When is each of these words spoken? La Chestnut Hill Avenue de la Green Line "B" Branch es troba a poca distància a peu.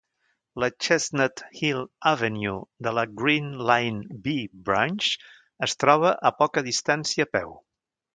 La 0.55 0.67
Chestnut 0.85 1.41
Hill 1.57 1.83
Avenue 2.11 2.63
de 2.87 2.91
la 2.99 3.05
Green 3.19 3.51
Line 3.67 3.99
"B" 4.23 4.33
Branch 4.71 5.11
es 5.69 5.77
troba 5.85 6.15
a 6.31 6.33
poca 6.41 6.65
distància 6.71 7.29
a 7.29 7.31
peu. 7.37 7.55